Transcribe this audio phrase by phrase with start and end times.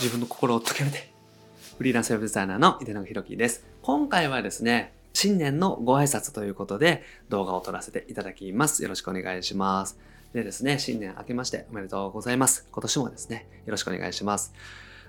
[0.00, 1.12] 自分の心を解けるで。
[1.78, 3.64] フリーランスウェブデザイナーの井出永弘樹です。
[3.80, 8.82] 今回はですね、新年のご挨拶ということで動画を撮らせていただきます。
[8.82, 9.96] よろしくお願いします。
[10.32, 12.66] でですね、新年明けましておめでとうございます。
[12.72, 14.52] 今年もですね、よろしくお願いします。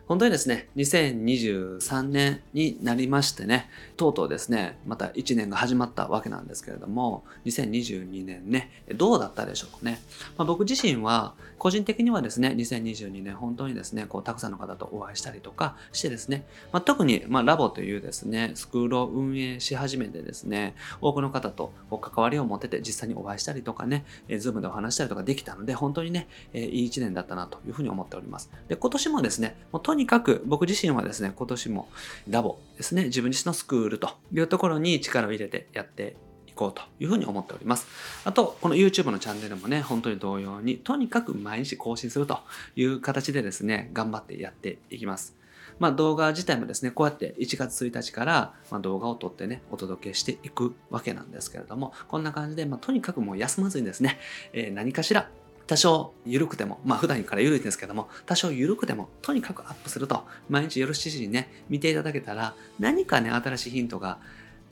[0.07, 9.99] 本当にですね、2023年になりましてね、とうとうですね、また1年が始まったわけなんですけれども、2022年ね、どうだったでしょうかね。
[10.37, 24.05] まあ、僕自身は、個人的にはですね、2022年本当にですね、こう、たくさんの方とお会いしたりとかしてですね、まあ、特に、まあ、ラボというですね、スクールを運営し始めてですね、多くの方と関わりを持ってて実際にお会いしたりとかね、
[24.37, 28.51] Zoom でお話したりとかできたので、本当にね、いい1年だったなというふうに思っております。
[28.67, 31.89] で、今年もですね、もうとにかく僕自身はですね、今年も
[32.29, 36.15] ラボですね、自分自身のスクールというところに力を入れてやって
[36.47, 37.87] いこうというふうに思っております。
[38.23, 42.39] あと、この YouTube のチャンネルもね、本当に同様に、とにかく毎日更新すると
[42.75, 45.35] いう形でですね、頑張ってやっていきます。
[45.79, 54.19] まあ動画自体もですね、こうやって1月1日からま動画を撮ってね、お届けしていくわけなんですけれども、こんな感じで、ま、とにかくもう休まずにですね、
[54.53, 55.29] え、何かしら
[55.67, 64.19] 多少緩くても、まあ普段から緩いんですけども、多少緩くても、とにかくアップすると、毎日夜7時にね、見ていただけたら、何かね、新しいヒントが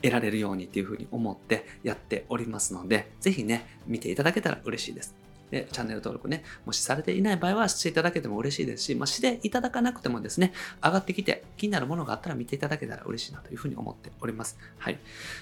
[0.01, 5.15] 得られるようにっていうふうに思ってやっておりますので、ぜひね、見ていただけたら嬉しいです。
[5.53, 10.51] で、チャンネル登録ね、もしされていない場合はしていただけても嬉しいですし、まあ、していただかなくてもですね、
[10.83, 14.57] 上がってきて気になるものがあったら見ていただけたら嬉しいなというふうに思っております。
[14.79, 14.97] はい。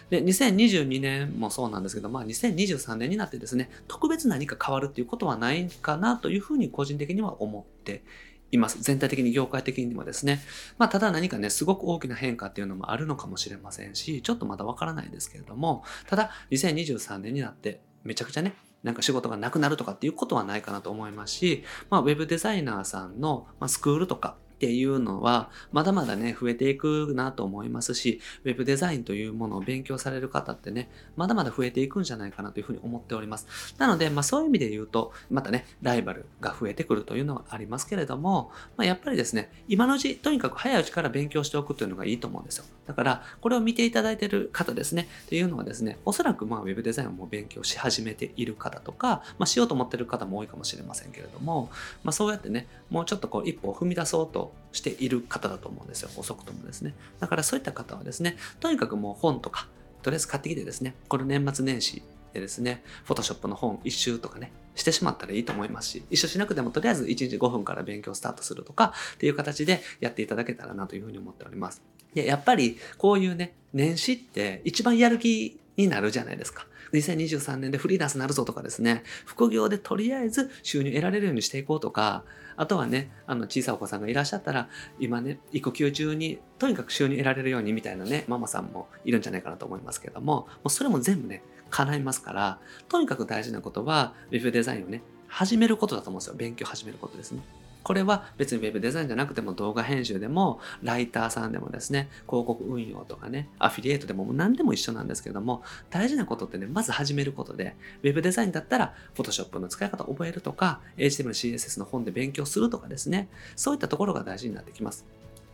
[0.09, 8.04] で、2022年もそうなんですけど、まあ、2023年になってですね、特別何か変わるっていうことはないかなというふうに個人的には思って
[8.52, 8.82] います。
[8.82, 10.42] 全体的に業界的にもですね。
[10.78, 33.48] まあ、ただ何かね、すごく大きな変化っていうのもあるのかもしれませんし、ちょっとまだわからないですけれども、ただ、2023年になって、めちゃくちゃね、なんか仕事がなくなるとかっていうことはないかなと思いますし、まあ、ウェブデザイナーさんの、スクールとか、っていうのは、まだまだね、増えていくなと思いますし、ウェブデザインというものを勉強される方ってね、まだまだ増えていくんじゃないかなというふうに思っております。
[33.80, 42.66] なので、まあそういう意味で言うと、またね、ライバルが増えてくるというのはありますけれども、まあやっぱりですね、今のうち、とにかく早いうちから勉強しておくというのがいいと思うんですよ。
[42.86, 51.71] だから、これを見ていただいている方ですね、っていうのはですね、おそらくまあウェブデザインをもう勉強し始めている方とか、まあしようと思っている方も多いかもしれませんけれども、
[52.04, 56.10] まあそうやってね、もうちょっとこう一歩を踏み出そうとしている方だと思うんですよ。
[56.17, 56.94] 遅くともですね。
[57.20, 59.67] だからそういった方はですね、とにかくもう本とか、
[60.02, 62.02] とりあえず買ってきてですね、この年末年始
[62.34, 71.82] でですね、フォトショップの本一周とかね、してしまったらいいと思いますし、一緒しなくてもとりあえず1日5分から勉強スタートするとかっていう形でやっていただけたらなというふうに思っております。
[72.14, 76.67] で、やっぱりこういうね、年始って一番やる気になるじゃないですか。
[76.93, 82.23] 2023年でフリーランスになるぞとかですね、副業でとりあえず収入得られるようにしていこうとか、
[82.58, 92.59] あとはね、あの小さいお子さんがいらっしゃったら、今ね、育休中にとにかく収入得られるようにみたいなね、ママさんもいるんじゃないかなと思いますけども、もうそれも全部ね、叶いますから、
[92.89, 96.36] とにかく大事なことは、ウェブデザインをね、始めることだと思うんですよ。
[96.36, 97.41] 勉強始めることですね。
[97.83, 115.05] これは別に Web デザインじゃなくても動画編集でも、ライターさんでもですね、広告運用とかね、アフィリエイトでも何でも一緒なんですけども、大事なことってね、まず始めることで、Web デザインだったら Photoshop の使い方を覚えるとか、HTML、CSS の本で勉強するとかですね、そういったところが大事になってきます。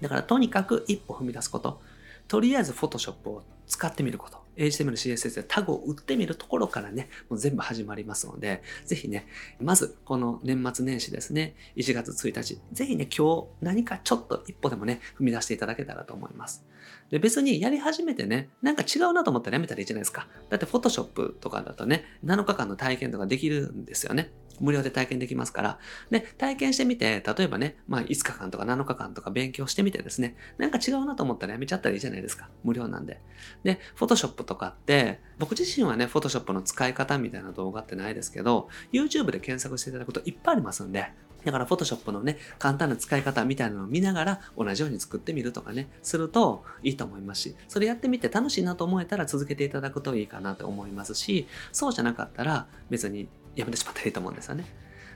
[0.02, 1.80] だからとにかく一歩踏み出すこと。
[2.28, 4.47] とりあえず Photoshop を使ってみること。
[4.58, 9.28] HTML、CSS でタグを打ってみるところからね、もう全部始まりますので、ぜひね、
[9.62, 16.66] まずこの年末年始ですね、1月1日、ぜひね、今日何かちょっと一歩でもね、踏み出していただけたらと思います。
[17.10, 20.28] で、別にやり始めてね、なんか違うなと思ったらやめたらいいじゃないですか。
[20.50, 24.32] だって Photoshop とかだとね、7日間の体験とかできるんですよね。
[24.60, 25.80] 無料で体験できますから。
[26.10, 32.50] で、体験してみて、例えばね、まあ5日間とか7日間とか勉強してみてですね、なんか違うなと思ったらやめちゃったらいいじゃないですか。
[32.64, 33.22] 無料なんで。
[33.64, 41.12] で、Photoshop とかって、僕自身はね、Photoshop の使い方みたいな動画ってないですけど、YouTube で検索していただくといっぱいありますんで、
[41.46, 54.66] だから Photoshop のね、簡単な使い方みたいなのを見ながら同じように作ってみるとかね、するといいと思いますし、それやってみて楽しいなと思えたら続けていただくといいかなと思いますし、そうじゃなかったら別にやめてしまったらいいと思うんですよね。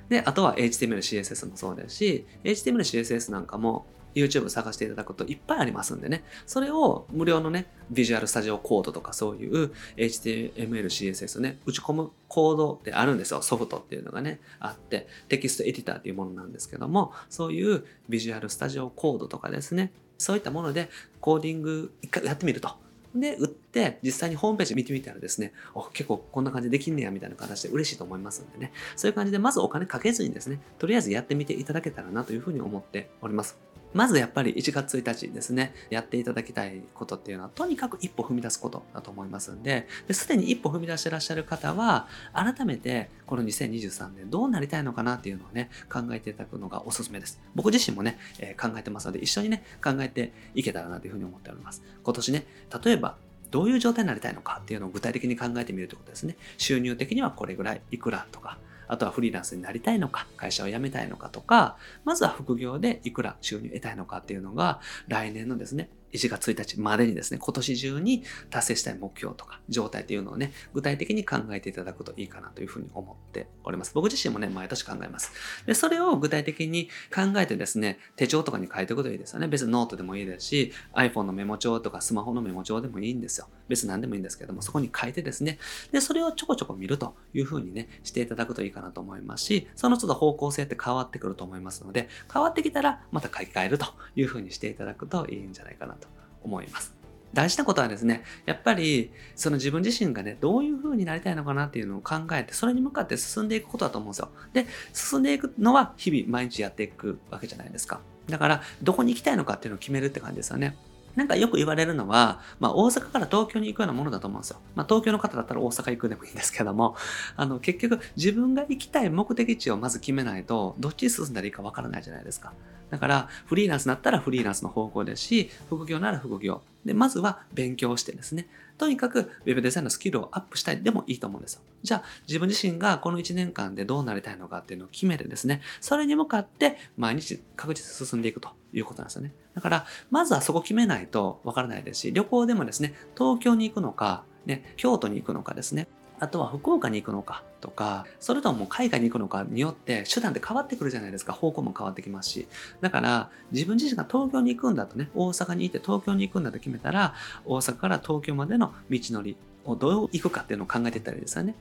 [0.09, 13.41] で、あとは HTML、CSS もそうですし、HTML、CSS なんかも YouTube 探していただくといっぱいありますんでね、それを無料のね、ビジュアルスタジオコードとかそういう HTML、CSS ね、打ち込むコードってあるんですよ。
[13.41, 20.89] ソフトっていうのがね、あって、テキストエディターっていうものなんですけども、そういうビジュアルスタジオコードとかですね、そういったもので
[21.19, 22.75] コーディング一回やってみると。
[23.16, 33.58] で、売って、実際にホームページ見てみたらですね、お結構こんな感じでできんねや、みたいな形で嬉しいと思いますんでね、そういう感じでまずお金かけずにですね、とりあえずやってみていただけたらなというふうに思っております。
[33.93, 47.39] まずやっぱり1月1日ですね、やっていただきたいことっていうのは、とにかく一歩踏み出すことだと思いますんで、すでに一歩踏み出してらっしゃる方は、改めてこの2023年どうなりたいのかなっていうのをね、考えていただくのがおすすめです。
[47.55, 51.83] 僕自身もね、えー、考えてますので、一緒にね、考えていけたらなというふうに思っております。
[52.03, 52.45] 今年ね、
[52.83, 53.17] 例えば、
[53.51, 56.38] どういう状態になりたいのかっていうのを具体的に考えてみるということですね。
[56.57, 58.57] 収入的にはこれぐらい、いくらとか、
[58.91, 73.92] あとはフリーランスになりたいのか、会社を辞めたいのかとか、まずは副業でいくら収入得たいのかっていうのが、来年のですね、1月1日までにですね、今年中に達成したい目標とか状態っていうのをね、具体的に考えていただくといいかなというふうに思っております。
[73.94, 75.31] 僕自身もね、毎年考えます。
[75.66, 79.48] で、それを具体的に考えてですね、手帳とかに書いておくといいですよね。
[79.48, 83.48] 別にノートでもいいですし、iPhone のメモ帳とかスマホのメモ帳でもいいんですよ。
[83.68, 85.60] 別に何でもいいんですけども、そこに書いてですね、
[85.92, 93.86] で、それをちょこちょこ見るというふうにね、していただくといいかなと思いますし、その都度方向性って変わってくると思いますので、変わってきたらまた書き換えると
[94.16, 96.00] いうふうにしていただくといいんじゃないかなと
[96.43, 97.01] 思います。
[97.33, 104.29] 大事なことはですね、やっぱりその自分自身がね、どういう風になりたいのかなっていうのを考えて、それに向かって進んでいくことだと思うんですよ。
[104.53, 108.01] で、進んでいくのは日々毎日やっていくわけじゃないですか。
[108.27, 110.75] だから、どこに行きたいのかっていうのを決めるって感じですよね。
[111.16, 114.58] なんかよく言われるのは、まあ大阪から東京に行くようなものだと思うんですよ。
[114.75, 116.96] まあ東京の方だったら大阪行くでもいいんですけども、
[117.36, 122.54] あの結局自分が行きたい目的地をまず決めないと、どっちに進んだらいいかわからないじゃないですか。
[122.90, 126.62] だからフリーランスだったらフリーランスの方向ですし、副業なら副業。
[126.86, 128.48] で、まずは勉強してですね。
[128.81, 131.62] とにかく Web デザインのスキルをアップしたいでもいいと思うんですよ。
[131.83, 139.36] じゃあ自分自身がこの1年間でどうなりたいのかっていうのを決めてですね、それに向かって毎日確実に進んでいくということなんですよね。
[139.54, 145.88] だから、まずはそこ決めないとわからないですし、旅行でもですね、東京に行くのか、ね、京都に行くのかですね、
[146.21, 151.33] あとは福岡に行くのかとか、それとも海外に行くのかによって手段って変わってくるじゃないですか。
[151.33, 152.47] 方向も変わってきますし。
[152.79, 159.35] だから、自分自身が東京に行くんだとね、大阪に行って東京に行くんだと決めたら、大阪から東京までの道のり
[159.65, 161.56] をどう行くかっていうのを考えていったらいいですよね。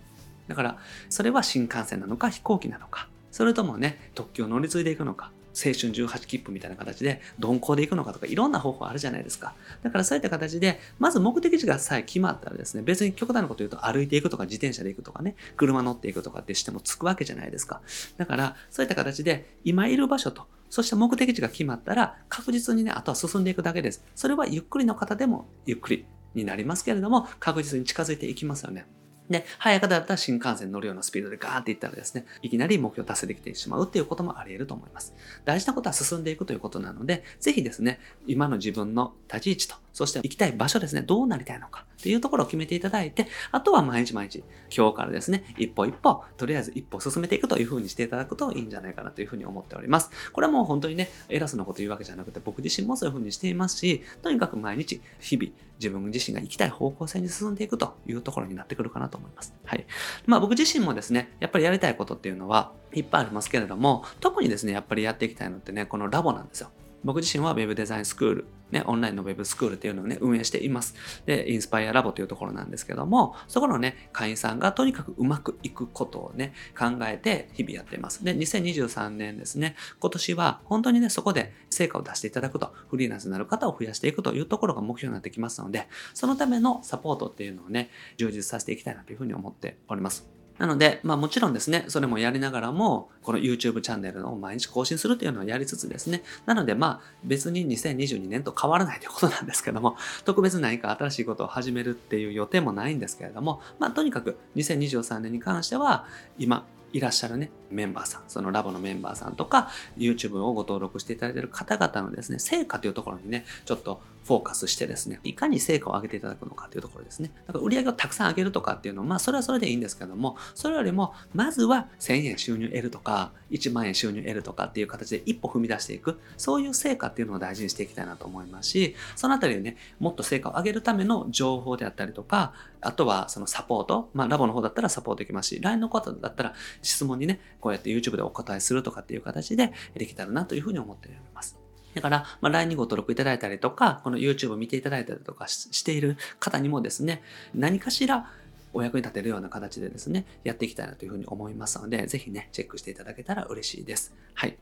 [0.47, 0.77] だから、
[1.09, 9.55] それは新幹線なのか飛行機なのか、それともね、特急を乗り継いでいくのか、青春18切符みたいな形で鈍行で行くのかとかいろんな方法あるじゃないですか。
[9.83, 17.81] だからそういった形で、まず目的地がさえ決まったらですね、別に極端なこと言うと歩いていくとか自転車で行くとかね、車乗っていくとかってしても着くわけじゃないですか。
[18.17, 24.05] だからそういった形で今いる場所と、そして目的地が決まったら確実にね、あとは進んでいくだけです。
[24.15, 28.87] それはゆっくりの方でもゆっくりになりますけれども、確実に近づいていきますよね。
[29.31, 35.15] で、早い方だったら新幹線乗るようなスピードでガーっていったらですね、いきなり目標達成できてしまうっていうこともあり得ると思います。
[35.45, 44.43] 大事なことは進んでいくということなので、ぜひですね、今の自分の立ち位置と、そして行きたい場所ですね、どうなりたいのかっていうところを決めていただいて、あとは毎日毎日、
[44.75, 50.11] 今日からですね、一歩一歩、とりあえず一歩進めていくというふうにしていただくといいんじゃないかなというふうに思っております。
[50.33, 59.55] これはもう本当にね、偉そうなこと言うわけじゃなくて、僕自身もそういうふうにしていますし、とにかく毎日、日々、自分自身が行きたい方向性に進んでいくというところになってくるかなと思います。
[59.65, 59.87] はい。
[60.27, 66.71] まあ僕自身もですね、やっぱりやりたいことっていうのはいっぱいありますけれども、特にですね、やっぱりやっていきたいのってね、このラボなんですよ。
[67.05, 70.95] 僕自身は Web デザインスクール、ね、オンラインの Web スクールっていうのをね、運営しています。
[71.27, 78.25] で、インスパイアラボというところなんですけども、そこのね、会員さんがとにかくうまくいくことをね、考えて日々やっています。
[78.25, 90.40] で、2023年ですね、今年は本当にね、そこで成果を出していただくと、フリーランスになる方を増やしていくというところが目標になってきますので、そのためのサポートっていうのをね、充実させていきたいなというふうに思っております。
[90.61, 106.05] なので、まあもちろんですね、それもやりながらも、この YouTube チャンネルを毎日更新するというのをやりつつですね、なのでまあ別に2022年と変わらないということなんですけども、特別何か新しいことを始めるっていう予定もないんですけれども、まあとにかく2023年に関しては、
[106.39, 117.33] 今、いらっしゃるね、メンバーさん、そのラボのメンバーさんとか、YouTube をご登録していただいている方々のですね、成果というところにね、ちょっとフォーカスしてですね、いかに成果を上げていただくのかというところですね。
[117.47, 141.70] だから売り上げをたくさん上げるとかっていうのは、まあそれはそれでいいんですけども、それよりも、まずは1000円収入得るとか、1万円収入得るとかっていう形で一歩踏み出していく、そういう成果っていうのを大事にしていきたいなと思いますし、そのあたりでね、もっと成果を上げるための情報であったりとか、あとはそのサポート、まあラボの方だったらサポートできますし、LINE の方だったら質問にね、こうやって YouTube でお答えするとかっていう形でできたらなというふうに思っております。
[141.95, 147.23] だから、まあ、LINE にご登録いただいたりとか、この YouTube を見ていただいたりとかしている方にもですね、
[147.55, 148.31] 何かしら
[148.73, 154.15] お役に立てるような形でですね、やっていきたいなというふうに思いますので、ぜひね、チェックしていただけたら嬉しいです。
[154.35, 154.57] はい。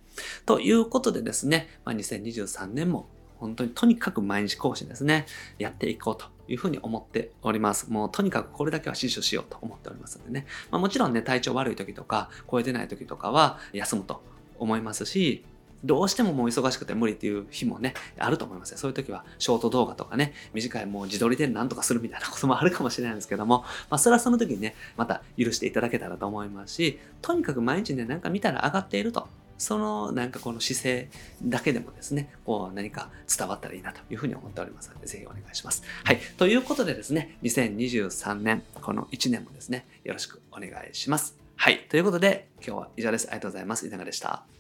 [0.47, 3.09] ということでですね、まあ、2023年も
[3.39, 5.27] 本当にとにかく毎日更新ですね、
[5.59, 7.91] やっていこうというふうに思っております。
[7.91, 10.47] もうとにかくこれだけは死守しようと思っておりますのでね。
[10.71, 14.23] まあ、もちろんね、体調悪い時とか、超えてない時とかは休むと
[14.59, 15.45] 思いますし、
[15.85, 18.79] どうしてももう忙しくて無理っていう日もね、あると思いますよ。
[18.79, 29.29] そういう時は、ショート動画とかね、短いもう自撮りで何とかするみたいなこともあるかもしれないんですけども、まあ、それはその時にね、また許していただけたらと思いますし、とにかく毎日ね、なんか見たら上がっていると。
[29.61, 31.09] そのなんかこの姿勢
[31.43, 35.83] だけでもですね、こう何か伝わったらいいなというふうに思っておりますので、ぜひお願いします。
[36.05, 36.21] はい。
[36.37, 41.37] ということでですね、2023年、この1年もですね、よろしくお願いします。
[41.57, 41.87] はい。
[41.89, 43.27] ということで、今日は以上です。
[43.27, 43.85] ありがとうございます。
[43.85, 44.58] いかがでした？